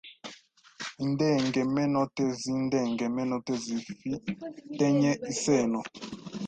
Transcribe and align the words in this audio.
Indengemenote 1.03 2.23
zi 2.39 2.49
Indengemenote 2.51 3.53
zifi 3.63 3.93
tenye 4.79 5.11
iseno 5.29 5.81